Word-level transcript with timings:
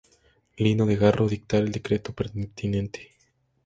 Lino 0.57 0.87
de 0.87 0.95
Garro, 0.95 1.27
dictar 1.29 1.59
el 1.61 1.71
decreto 1.71 2.11
pertinente. 2.15 3.11